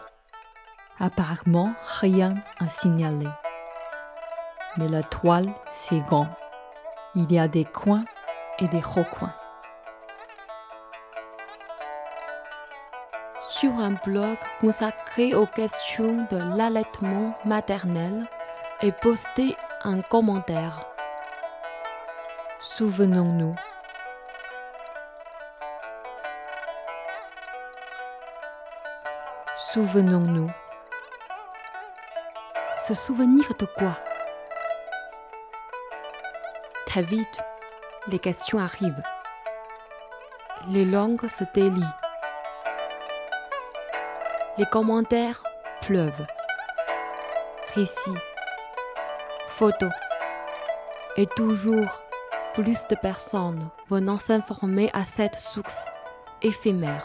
[0.97, 3.27] Apparemment, rien à signaler.
[4.77, 6.29] Mais la toile, c'est grand.
[7.15, 8.05] Il y a des coins
[8.59, 9.33] et des recoins.
[13.41, 18.27] Sur un blog consacré aux questions de l'allaitement maternel
[18.81, 20.85] est posté un commentaire.
[22.61, 23.55] Souvenons-nous.
[29.57, 30.51] Souvenons-nous.
[32.77, 33.97] Se souvenir de quoi?
[36.88, 37.40] Très vite,
[38.08, 39.02] les questions arrivent.
[40.68, 41.94] Les langues se délient.
[44.58, 45.42] Les commentaires
[45.82, 46.26] pleuvent.
[47.74, 48.20] Récits,
[49.48, 49.90] photos.
[51.16, 52.00] Et toujours
[52.54, 55.88] plus de personnes venant s'informer à cette source
[56.42, 57.02] éphémère.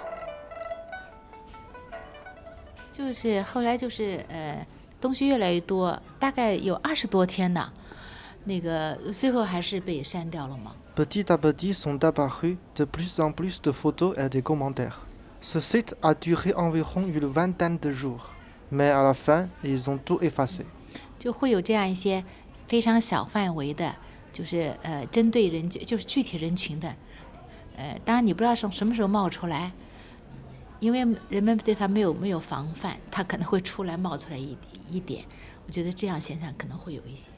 [2.91, 4.65] 就是后来就是呃，
[4.99, 7.71] 东西越来越多，大概有二十多天呢。
[8.44, 10.72] 那个最后还是被删掉了吗。
[10.94, 15.00] Petit à petit sont apparus de plus en plus de photos et des commentaires.
[15.40, 18.30] Ce site a duré environ une vingtaine de jours,
[18.70, 20.64] mais à la fin, ils ont tout effacé.
[21.18, 22.24] 就会有这样一些
[22.68, 23.94] 非常小范围的，
[24.32, 26.94] 就是呃针对人群就是具体人群的，
[27.76, 29.72] 呃，当然你不知道从什么时候冒出来。
[30.80, 30.98] 因为
[31.30, 34.58] 人们对他没有没有防范，他可能会出来冒出来一
[34.90, 35.24] 一点。
[35.66, 37.30] 我觉得这样现象可能会有一些。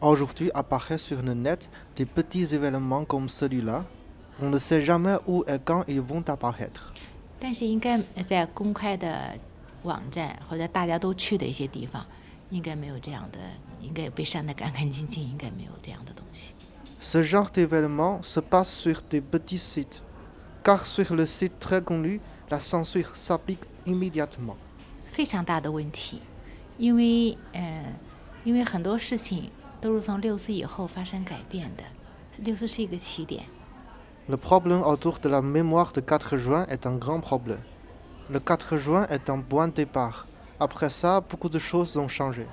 [0.00, 3.84] Aujourd'hui apparaissent sur le net des petits événements comme celui-là.
[4.40, 6.92] On ne sait jamais où et quand ils vont apparaître.
[7.38, 9.38] 但是应该在公开的
[9.84, 12.04] 网站或者大家都去的一些地方，
[12.50, 13.38] 应该没有这样的，
[13.80, 16.54] 应该被删得干干净净，应该没有这样的东西。
[17.00, 20.00] Ce genre d'événement se passe sur des petits sites,
[20.62, 22.20] car sur le site très connu.
[22.52, 24.56] la censure s'applique immédiatement.
[25.06, 26.20] 非常大的问题，
[26.78, 27.84] 因为呃，
[28.44, 29.50] 因为很多事情
[29.80, 31.82] 都是从六四以后发生改变的，
[32.38, 33.44] 六四是一个起点。
[34.28, 37.58] Le problème autour de la mémoire de 4 juin est un grand problème.
[38.30, 40.26] Le 4 juin est un point de départ.
[40.58, 42.46] Après ça, beaucoup de choses ont changé.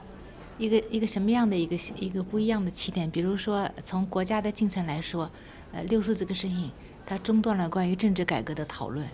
[0.58, 3.10] 一个一个什么样的一个一个不一样的起点？
[3.10, 5.30] 比如说，从国家的进程来说，
[5.72, 6.72] 呃，六四这个事情，
[7.06, 9.08] 它中断了关于政治改革的讨论。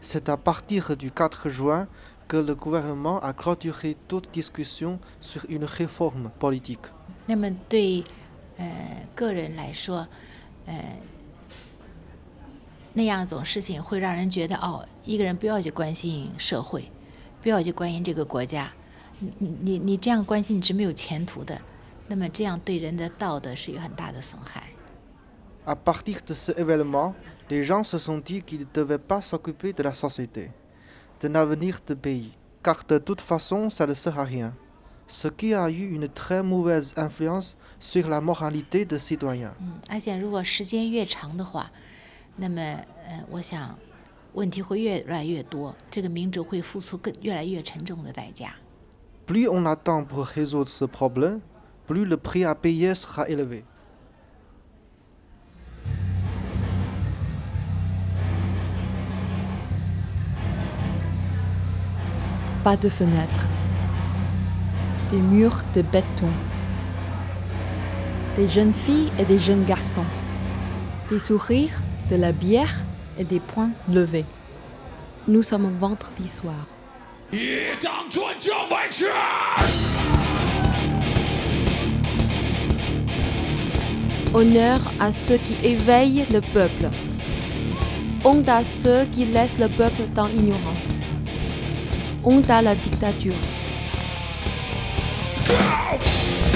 [0.00, 1.88] C'est à partir du 4 juin
[2.28, 6.88] que le gouvernement a clôturé toute discussion sur une réforme politique.
[7.31, 8.03] 那么对
[8.57, 10.05] 呃个人来说，
[10.65, 10.73] 呃
[12.91, 16.91] 那样一种事情会让人觉得哦，一个人不要去关心社会，
[17.41, 18.69] 不要去关心这个国家，
[19.19, 21.57] 你你你你这样关心你是没有前途的。
[22.09, 24.63] 那么这样对人的道德是有很大的损害。
[25.65, 27.13] À partir de ce événement,
[27.47, 30.51] les gens se sont dit qu'ils ne devaient pas s'occuper de la société,
[31.21, 34.53] de l'avenir du pays, car de toute façon, ça ne sert à rien.
[35.11, 39.53] Ce qui a eu une très mauvaise influence sur la moralité des citoyens.
[49.25, 51.41] Plus on attend pour résoudre ce problème,
[51.87, 53.65] plus le prix à payer sera élevé.
[62.63, 63.47] pas de fenêtres,
[65.11, 66.31] des murs de béton,
[68.35, 70.05] des jeunes filles et des jeunes garçons,
[71.09, 72.73] des sourires, de la bière
[73.17, 74.25] et des poings levés.
[75.27, 76.55] Nous sommes vendredi soir.
[84.33, 86.89] Honneur à ceux qui éveillent le peuple.
[88.23, 90.91] Honte à ceux qui laissent le peuple dans l'ignorance
[92.23, 93.33] honte à la dictature.
[95.47, 96.50] 觉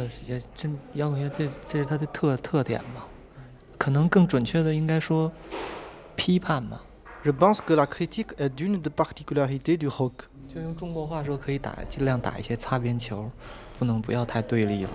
[0.00, 3.06] 得也真摇滚乐这这是它的特特点吧，
[3.78, 5.30] 可能更准确的应该说
[6.16, 6.80] 批判嘛。
[7.24, 10.12] Je pense que la critique est d'une des particularités du rock。
[10.48, 13.30] 就用中国话说，可以打尽量打一些擦边球，
[13.78, 14.90] 不能不要太对立了。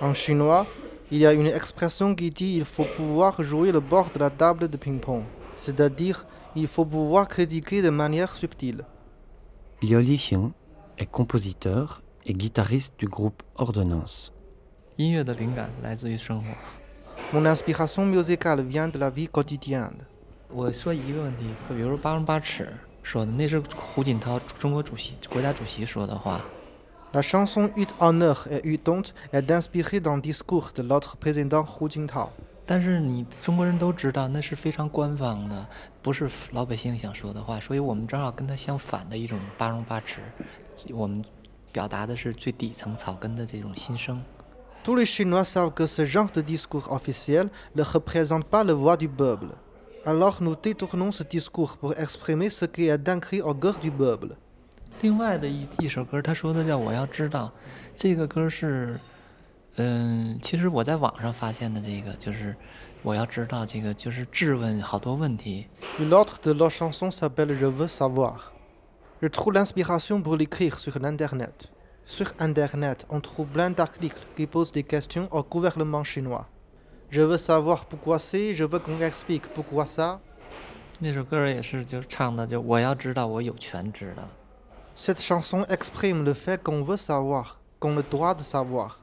[0.00, 0.66] En chinois,
[1.10, 4.28] il y a une expression qui dit il faut pouvoir jouer le bord de la
[4.28, 5.24] table de ping-pong,
[5.56, 8.84] c'est-à-dire il faut pouvoir critiquer de manière subtile.
[9.82, 10.52] Liu Lixing
[10.98, 14.31] est compositeur et guitariste du groupe Ordonnance.
[17.33, 20.05] Mon inspiration musicale vient de la vie quotidienne.
[27.13, 31.89] La chanson Ut honneur et Ut honte est inspirée d'un discours de l'autre président Hu
[31.89, 32.29] Jintao.
[41.72, 44.22] 但是你中国人都知道，那是非常官方的，不是老百姓想说的话，所以我们正好跟他相反的一种八荣八耻，我们表达的是最底层草根的这种心声。
[44.84, 49.08] Tous les Chinois savent que ce genre de discours officiel ne représente pas le voix du
[49.08, 49.48] peuple.
[50.04, 53.90] Alors nous détournons ce discours pour exprimer ce qui est d'un cri au cœur du
[53.90, 54.36] peuple.
[55.00, 57.50] 另外的一一首歌，他说的叫“我要知道”，
[57.96, 59.00] 这个歌是，
[59.76, 62.54] 嗯，其实我在网上发现的这个，就是
[63.02, 65.66] 我要知道这个，就是质问好多问题。
[65.98, 68.34] L'autre de leurs chansons s'appelle Je veux savoir.
[69.21, 71.67] je trouve l'inspiration pour l'écrire sur l'Internet.
[72.05, 76.47] Sur Internet, on trouve plein d'articles qui posent des questions au gouvernement chinois.
[77.09, 80.21] Je veux savoir pourquoi c'est, je veux qu'on explique pourquoi ça.
[84.95, 89.01] Cette chanson exprime le fait qu'on veut savoir, qu'on a le droit de savoir.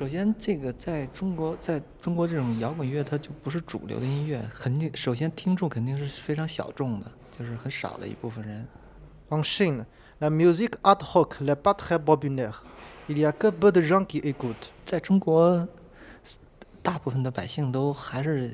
[0.00, 7.06] 首先这个在中国，在中国这种摇滚乐，它就不是主流的音乐，肯定首先听众肯定是非常小众的，
[7.38, 8.66] 就是很少的一部分人。
[9.28, 9.84] En Chine,
[10.18, 12.62] la musique ad hoc n'est pas très populaire.
[13.08, 14.70] Il y a que peu de gens qui écoutent.
[14.86, 15.68] 在中国，
[16.82, 18.50] 大部分的百姓都还是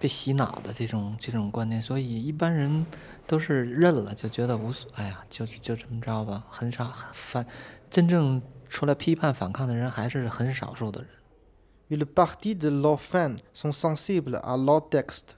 [0.00, 2.84] 被洗脑的这种这种观念，所以一般人
[3.24, 7.46] 都是认了，就觉得无所，哎呀，就就这么着吧，很少反，
[7.88, 8.42] 真正
[8.72, 11.10] 出来批判反抗的人还是很少数的人。
[11.90, 15.36] Une partie de leurs fans sont sensibles à leurs textes.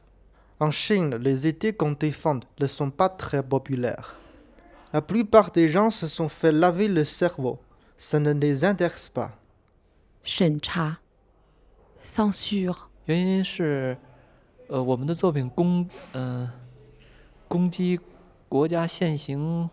[0.61, 4.14] En Chine, les idées qu'on défend ne sont pas très populaires.
[4.93, 7.59] La plupart des gens se sont fait laver le cerveau.
[7.99, 9.32] Ça ne les intéresse pas.
[10.22, 10.99] 审查
[12.05, 12.76] ，censure。
[13.07, 13.99] 原因是，
[14.68, 16.51] 呃，我们的作品攻，呃，
[17.49, 17.99] 攻击
[18.49, 19.68] 国家现行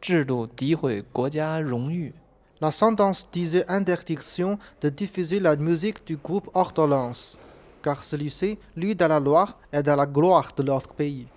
[0.00, 2.14] 制度，诋毁国家荣誉。
[2.59, 7.39] La sentence disait interdiction de diffuser la musique du groupe Ordonnance,
[7.81, 11.27] car celui-ci, lui, dans la Loire, est dans la gloire de notre pays.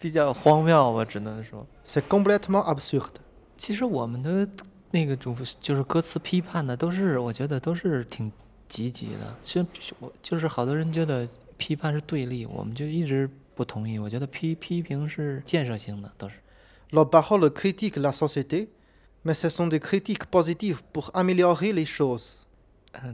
[0.00, 1.66] 比较荒谬吧，只能说。
[1.84, 3.16] C'est complètement absurde。
[3.58, 4.48] 其实我们的
[4.92, 8.32] 那个主就是歌词批判的，都是我觉得都是挺
[8.66, 9.36] 积极的。
[9.42, 11.28] 虽然我就是好多人觉得
[11.58, 13.98] 批判是对立，我们就一直不同意。
[13.98, 16.36] 我觉得批批评是建设性的，都是。
[16.92, 18.68] Leurs paroles critiquent la société,
[19.25, 22.45] mais ce sont des critiques positives pour améliorer les choses.
[23.03, 23.13] Euh,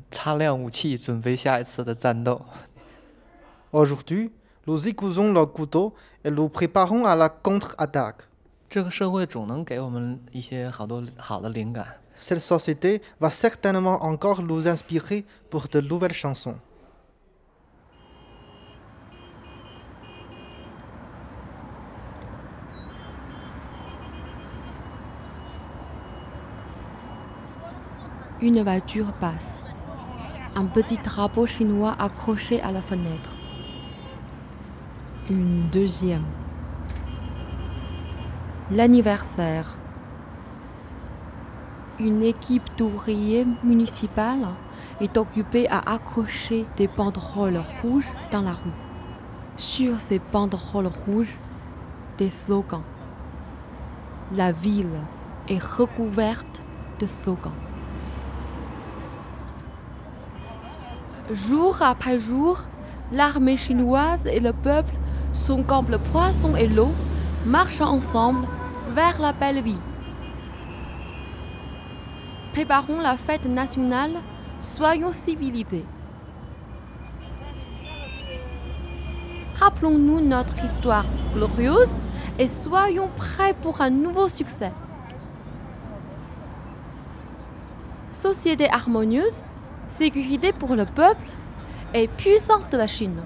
[3.71, 4.31] Aujourd'hui,
[4.67, 5.93] nous écoutons le couteau
[6.23, 8.23] et nous préparons à la contre-attaque.
[12.15, 16.57] Cette société va certainement encore nous inspirer pour de nouvelles chansons.
[28.41, 29.65] Une voiture passe.
[30.55, 33.35] Un petit drapeau chinois accroché à la fenêtre
[35.31, 36.25] une deuxième.
[38.69, 39.77] L'anniversaire.
[41.99, 44.47] Une équipe d'ouvriers municipales
[44.99, 48.77] est occupée à accrocher des banderoles rouges dans la rue.
[49.55, 51.37] Sur ces banderoles rouges,
[52.17, 52.83] des slogans.
[54.33, 54.99] La ville
[55.47, 56.61] est recouverte
[56.99, 57.70] de slogans.
[61.31, 62.65] Jour après jour,
[63.13, 64.93] l'armée chinoise et le peuple
[65.31, 66.91] sont comme le poisson et l'eau,
[67.45, 68.45] marchent ensemble
[68.89, 69.79] vers la belle vie.
[72.51, 74.11] Préparons la fête nationale,
[74.59, 75.85] soyons civilisés.
[79.55, 81.97] Rappelons-nous notre histoire glorieuse
[82.39, 84.73] et soyons prêts pour un nouveau succès.
[88.21, 89.41] société harmonieuse,
[89.91, 91.27] sécurité pour le peuple
[91.93, 93.21] et puissance de la Chine.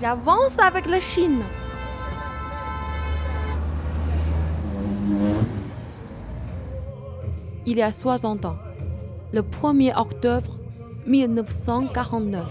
[0.00, 1.42] J'avance avec la Chine.
[7.66, 8.56] Il y a 60 ans,
[9.32, 10.56] le 1er octobre
[11.06, 12.46] 1949,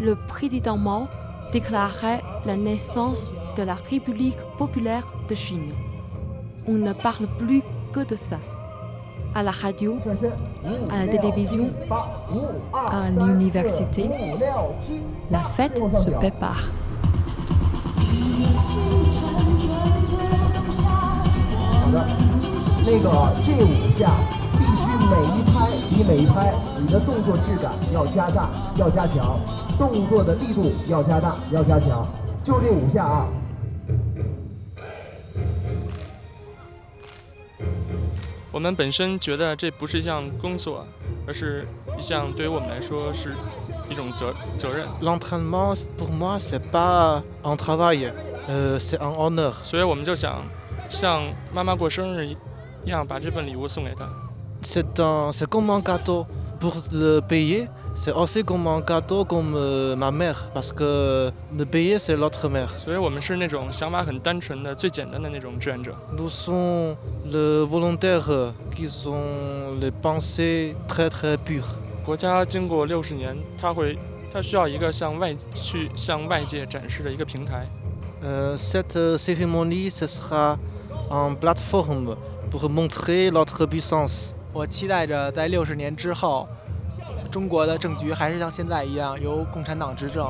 [0.00, 1.06] le président Mao
[1.52, 5.72] déclarait la naissance de la République populaire de Chine.
[6.66, 7.62] On ne parle plus
[7.92, 8.38] que de ça.
[9.36, 9.98] À la radio,
[10.90, 11.68] à la télévision,
[12.74, 14.08] à l'université,
[15.30, 16.62] la fête se prépare.
[38.56, 40.82] 我们本身觉得这不是一项工作，
[41.26, 43.34] 而是一项对于我们来说是
[43.90, 44.86] 一种责责任。
[45.02, 48.10] L'entraînement pour moi c'est pas un travail,
[48.78, 49.52] c'est un honneur。
[49.62, 50.42] 所以我们就想
[50.88, 52.34] 像妈妈过生日一
[52.86, 54.08] 样，把这份礼物送给她。
[54.62, 56.24] C'est un, c'est comme un gâteau
[56.58, 57.68] pour le payer.
[57.95, 59.53] C'est aussi comme un gâteau comme
[59.97, 62.69] ma mère, parce que le payer c'est l'autre mère.
[62.69, 65.93] 所以我们是那种想法很单纯的、最简单的那种志愿者。
[66.15, 66.95] Nous sommes
[67.25, 71.75] les volontaires qui ont les pensées très très pures.
[72.05, 73.97] 国家经过六十年，它会，
[74.31, 77.67] 它需要一个向外去向外界展示的一个平台。
[78.23, 80.57] Euh, cette cérémonie, ce sera
[81.09, 82.15] une plateforme
[82.49, 84.31] pour montrer notre puissance.
[84.53, 86.47] 我期待着在六十年之后，
[87.26, 90.26] 中国的政局还是像现在一样由共产党执政，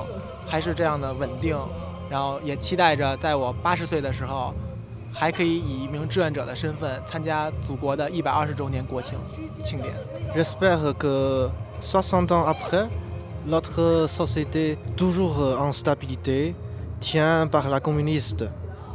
[0.46, 1.56] 还是这样的稳定。
[2.08, 4.54] 然后也期待着在我八十岁的时候，
[5.12, 9.18] 还可以以一名志愿者的身份参加祖国的一百二十周年国庆
[9.64, 9.92] 庆典。
[10.34, 11.50] J'espère que
[11.82, 12.86] 60 ans après,
[13.44, 16.54] notre société toujours en stabilité
[17.00, 18.44] tient par la communiste.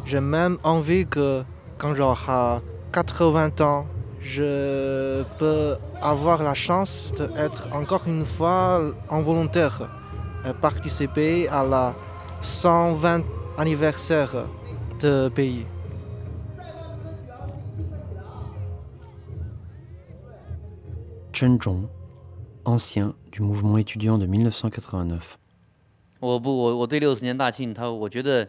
[0.06, 1.44] J'ai même envie que
[1.78, 2.62] quand j'aurai
[2.94, 3.86] 80 ans,
[4.21, 8.81] je peux avoir la chance d'être encore une fois
[9.11, 9.89] un volontaire,
[10.45, 11.95] et participer à la
[12.43, 13.23] 120
[13.59, 14.47] anniversaire
[15.01, 15.67] de pays.
[21.33, 21.89] 陈忠，
[22.65, 25.37] ancien du mouvement étudiant de 1989。
[26.21, 28.49] 我不，我我对六十年大庆，他我觉得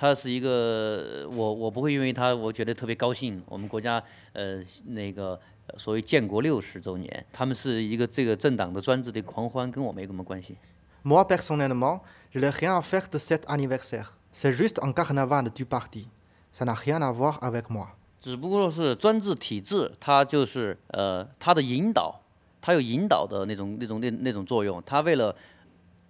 [0.00, 3.42] 他是一个，我我不会因为他，我觉得特别高兴。
[3.46, 4.00] 我们国家
[4.32, 5.36] 呃那个
[5.76, 10.56] 所谓建国六十周年，他们是一个这个政党的专制的狂欢，跟我没什么关系。
[11.02, 14.12] Moi personnellement, je n'ai rien à faire de cet anniversaire.
[14.32, 16.06] C'est juste un carnaval du parti.
[16.52, 17.88] Ça n'a rien à voir avec moi.
[18.20, 22.20] 只不过是专制体制，它就是呃，它的引导，
[22.60, 24.80] 它有引导的那种那种那那种作用。
[24.86, 25.34] 它为了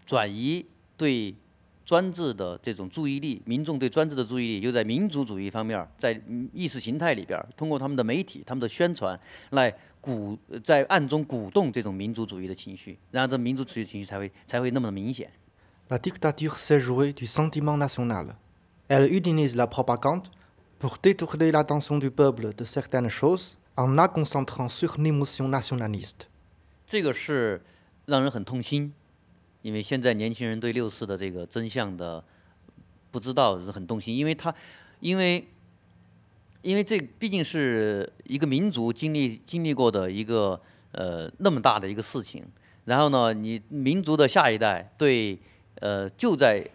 [0.05, 0.67] 转移
[0.99, 1.35] 对
[1.89, 6.21] 专制的这种注意力，民众对专制的注意力，又在民族主义方面，在
[6.53, 9.19] 意识形态里边，通过他们的媒体、他们的宣传
[9.53, 15.31] 来鼓，在暗中鼓动这种民族主义的情绪，然后这民族主义情绪才会才会那么的明显。
[15.89, 18.37] La dictature s'est jouée du sentiment national.
[18.89, 20.27] Elle utilise la propagande
[20.79, 26.27] pour détourner l'attention du peuple de certaines choses en la concentrant sur l'émotion nationaliste.
[26.87, 27.63] 这个是
[28.05, 28.93] 让人很痛心，
[29.69, 32.25] 因为现在年轻人对六四的这个真相的
[33.11, 34.55] 不知道是很动心，因为他，
[35.01, 35.47] 因为，
[36.63, 40.59] 因为这毕竟是一个民族经历经历过的一个
[40.93, 42.43] 呃那么大的一个事情，
[42.87, 45.39] 然后呢，你民族的下一代对
[45.81, 46.67] 呃就在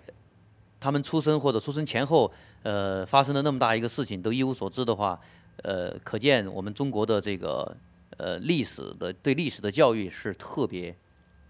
[0.79, 2.31] 他们出生或者出生前后
[2.61, 5.19] 呃发生的那么大一个事情都一无所知的话，
[5.63, 7.75] 呃，可见我们中国的这个
[8.17, 10.95] 呃历史的对历史的教育是特别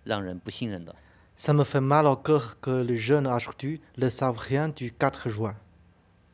[0.06, 0.96] 让人不信任的。
[1.37, 5.55] Ça me fait mal au cœur que les jeunes aujourd'hui ne savent rien du 4 juin.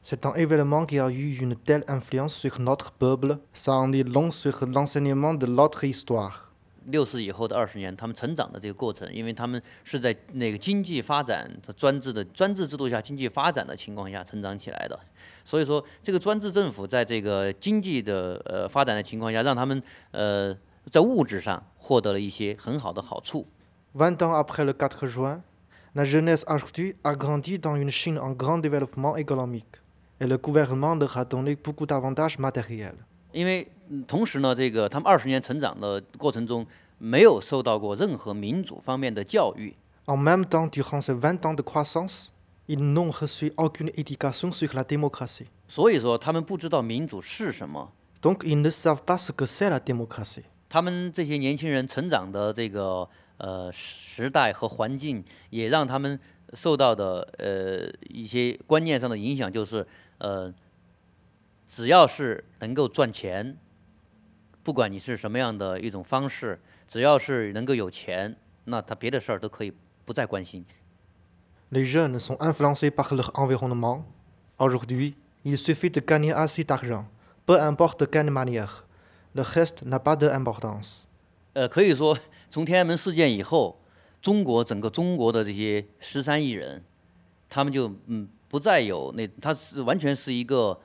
[0.02, 4.02] C'est un événement qui a eu une telle influence sur notre peuple, ça en dit
[4.02, 6.52] long sur l'enseignement de notre histoire.
[6.86, 14.98] 六四以后的二十年，他们成长的这个过程，因为他们是在那个经济发展的专制的专制制度下经济发展的情况下成长起来的，
[15.44, 20.54] 所以说这个专制政府在这个经济的呃发展的情况下，让他们呃
[20.90, 23.46] 在物质上获得了一些很好的好处。
[23.94, 25.42] 20 ans après le 4 juin,
[25.94, 29.80] la jeunesse aujourd'hui a grandi dans une Chine en grand développement économique,
[30.20, 32.96] et le gouvernement leur a donné beaucoup d'avantages matériels.
[33.32, 33.68] 因为
[34.06, 36.66] 同时呢，这个他们二十年成长的过程中，
[36.98, 39.74] 没有受到过任何民主方面的教育。
[40.06, 42.32] En même temps, durant ces 20 ans de croissance,
[42.66, 45.46] ils n'ont reçu aucune éducation sur la démocratie.
[45.68, 47.90] 所以说，他们不知道民主是什么，
[48.20, 50.44] Donc ils ne savent pas ce que c'est la démocratie.
[50.68, 53.08] 他们这些年轻人成长的这个
[53.39, 56.19] 呃时代和环境，也让他们
[56.53, 59.85] 受到的呃一些观念上的影响，就是
[60.19, 60.53] 呃，
[61.67, 63.57] 只要是能够赚钱，
[64.63, 68.35] 不管你是什么样的一种方式，只要是能够有钱，
[68.65, 69.73] 那他别的事儿都可以
[70.05, 70.65] 不再关心。
[71.71, 74.03] Les jeunes sont influencés par leur environnement.
[74.57, 75.13] Aujourd'hui,
[75.43, 77.05] il suffit de gagner assez d'argent,
[77.45, 78.83] peu importe de quelle manière.
[79.33, 81.05] Le reste n'a pas d'importance.
[81.53, 82.17] 呃，可以说
[82.49, 83.79] 从天安门事件以后，
[84.21, 86.83] 中国整个中国的这些十三亿人，
[87.49, 90.79] 他们就嗯不再有那，他是完全是一个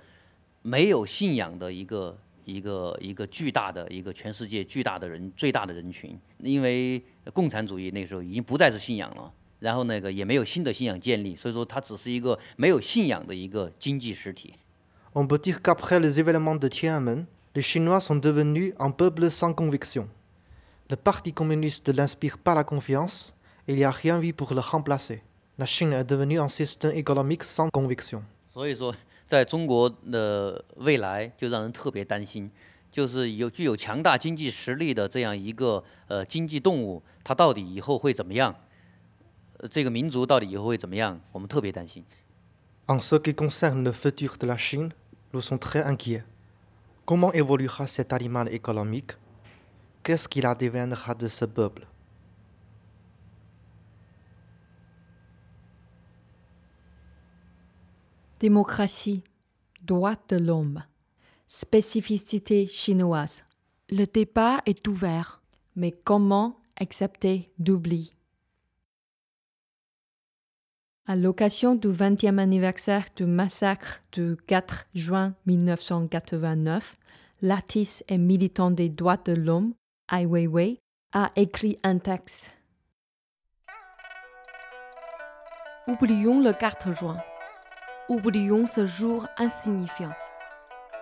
[0.62, 7.02] 没有信仰的一个一个一个巨大的一个全世界巨大的人最大的人群，因为
[7.32, 14.52] 共产主义那时候已经不再是信仰了，然后那个也没有新的信仰建立，所以说它只是一个没有信仰的一个经济实体。
[15.14, 20.08] On peut dire qu'après les événements de Tiananmen, les Chinois sont devenus un peuple sans conviction.
[20.89, 23.34] Le Parti communiste n'inspire pas la confiance
[23.67, 25.21] et il n'y a rien vu pour le remplacer.
[25.57, 28.23] La Chine est devenue un système économique sans conviction.
[28.51, 28.95] 所以说，
[29.27, 32.49] 在中国的未来就让人特别担心，
[32.91, 38.55] 就是有具有强大经济实力的这样一个呃经济动物，它到底以后会怎么样？
[39.57, 41.19] 呃，这个民族到底以后会怎么样？
[41.32, 42.03] 我们特别担心。
[42.88, 44.91] En ce qui concerne le futur de la Chine,
[45.32, 46.23] nous sommes très inquiets.
[47.05, 49.11] Comment évoluera cet animal économique
[50.05, 51.86] Qu'est-ce qu'il adviendra de ce peuple?
[58.38, 59.24] Démocratie,
[59.82, 60.84] droit de l'homme,
[61.48, 63.44] spécificité chinoise.
[63.88, 65.40] Le débat est ouvert,
[65.74, 68.12] mais comment accepter d'oubli?
[71.07, 76.98] À l'occasion du 20e anniversaire du massacre du 4 juin 1989,
[77.40, 79.72] l'artiste et militant des droits de l'homme,
[80.12, 80.82] Ai Weiwei,
[81.14, 82.50] a écrit un texte.
[85.86, 87.16] Oublions le 4 juin.
[88.11, 90.12] Oublions ce jour insignifiant.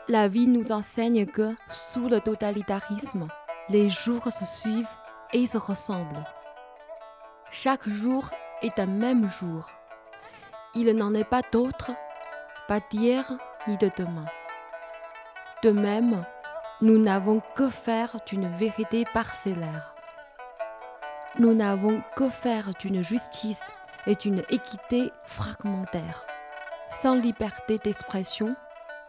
[0.07, 3.26] La vie nous enseigne que, sous le totalitarisme,
[3.68, 4.96] les jours se suivent
[5.32, 6.24] et se ressemblent.
[7.50, 8.30] Chaque jour
[8.62, 9.68] est un même jour.
[10.76, 11.90] Il n'en est pas d'autre,
[12.68, 13.32] pas d'hier
[13.66, 14.26] ni de demain.
[15.64, 16.22] De même,
[16.83, 19.95] nous n'avons que faire d'une vérité parcellaire.
[21.39, 23.72] Nous n'avons que faire d'une justice
[24.09, 26.26] et d'une équité fragmentaire.
[26.91, 28.57] Sans liberté d'expression,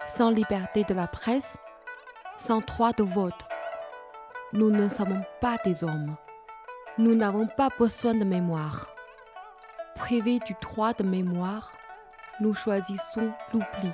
[0.06, 1.58] sans liberté de la presse,
[2.38, 3.44] sans droit de vote.
[4.54, 6.16] Nous ne sommes pas des hommes.
[7.00, 8.88] Nous n'avons pas besoin de mémoire.
[9.96, 11.74] Privés du droit de mémoire,
[12.40, 13.92] nous choisissons l'oubli.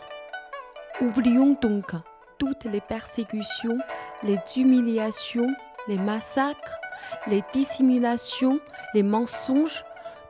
[1.00, 1.94] Oublions donc
[2.40, 3.78] toutes les persécutions,
[4.24, 5.54] les humiliations,
[5.88, 6.80] les massacres,
[7.28, 8.60] les dissimulations,
[8.94, 9.84] les mensonges,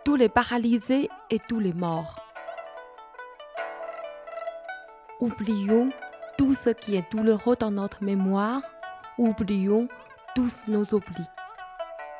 [0.03, 2.15] tous les paralysés et tous les morts.
[5.19, 5.89] Oublions
[6.37, 8.61] tout ce qui est douloureux dans notre mémoire,
[9.17, 9.87] oublions
[10.35, 11.27] tous nos oublis.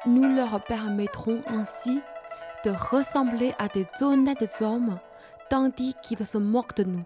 [0.06, 2.02] Nous leur permettrons ainsi
[2.66, 5.00] de ressembler à des honnêtes hommes
[5.50, 7.04] tandis qu'ils se moquent de nous.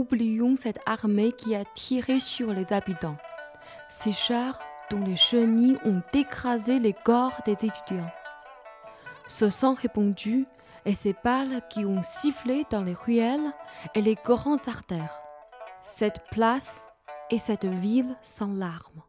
[0.00, 3.18] Oublions cette armée qui a tiré sur les habitants,
[3.90, 4.58] ces chars
[4.90, 8.10] dont les chenilles ont écrasé les corps des étudiants.
[9.26, 10.46] Ce sang répandu
[10.86, 13.52] et ces balles qui ont sifflé dans les ruelles
[13.94, 15.20] et les grandes artères.
[15.82, 16.88] Cette place
[17.30, 19.02] et cette ville sans larmes.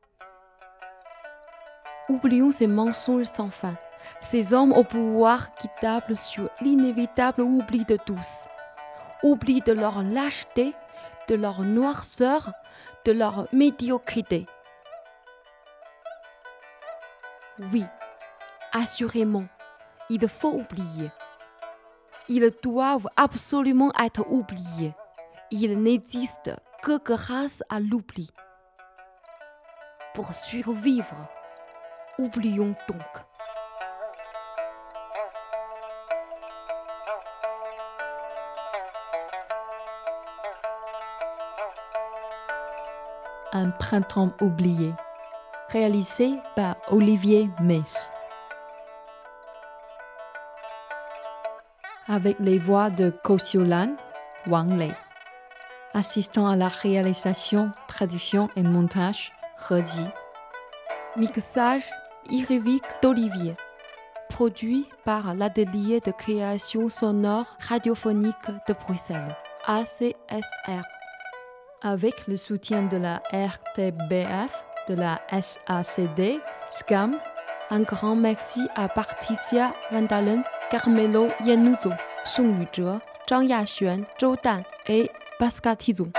[2.10, 3.76] Oublions ces mensonges sans fin,
[4.20, 8.50] ces hommes au pouvoir qui tablent sur l'inévitable oubli de tous.
[9.24, 10.74] Oubli de leur lâcheté,
[11.32, 12.51] de leur noirceur,
[13.05, 14.45] de leur médiocrité.
[17.71, 17.86] Oui,
[18.73, 19.45] assurément,
[20.09, 21.09] il faut oublier.
[22.27, 24.93] Ils doivent absolument être oubliés.
[25.51, 28.29] Ils n'existent que grâce à l'oubli.
[30.13, 31.29] Pour survivre,
[32.19, 33.30] oublions donc.
[43.54, 44.93] Un printemps oublié,
[45.70, 48.10] réalisé par Olivier Mess.
[52.08, 53.97] Avec les voix de Kosyolan,
[54.47, 54.93] Wang Lei.
[55.93, 59.34] Assistant à la réalisation, traduction et montage,
[59.68, 60.06] Redi.
[61.18, 61.84] Mixage,
[62.30, 63.56] Irvik d'Olivier.
[64.30, 69.36] produit par l'Atelier de création sonore radiophonique de Bruxelles,
[69.68, 70.84] ACSR,
[71.82, 77.17] avec le soutien de la RTBF, de la SACD, SCAM.
[77.69, 81.91] Un grand merci à Patricia Vandalen, Carmelo Yanuzo,
[82.25, 85.09] Song Yuzhe, Zhang Yaxuan, Zhou Dan et
[85.39, 86.11] Pascal Tizong.